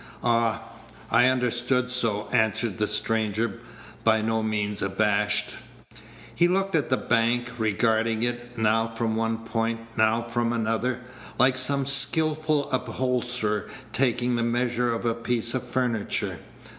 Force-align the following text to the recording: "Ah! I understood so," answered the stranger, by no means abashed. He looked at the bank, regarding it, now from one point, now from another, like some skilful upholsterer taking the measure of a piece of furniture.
"Ah! 0.23 0.63
I 1.11 1.27
understood 1.27 1.91
so," 1.91 2.27
answered 2.31 2.79
the 2.79 2.87
stranger, 2.87 3.59
by 4.03 4.19
no 4.19 4.41
means 4.41 4.81
abashed. 4.81 5.53
He 6.33 6.47
looked 6.47 6.73
at 6.73 6.89
the 6.89 6.97
bank, 6.97 7.51
regarding 7.59 8.23
it, 8.23 8.57
now 8.57 8.87
from 8.87 9.15
one 9.15 9.45
point, 9.45 9.79
now 9.95 10.23
from 10.23 10.53
another, 10.53 11.01
like 11.37 11.55
some 11.55 11.85
skilful 11.85 12.67
upholsterer 12.71 13.69
taking 13.93 14.35
the 14.37 14.41
measure 14.41 14.91
of 14.91 15.05
a 15.05 15.13
piece 15.13 15.53
of 15.53 15.61
furniture. 15.61 16.39